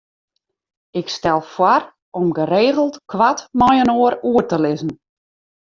[0.89, 1.85] Ik stel foar
[2.17, 4.91] om geregeld koart mei-inoar oer te lizzen.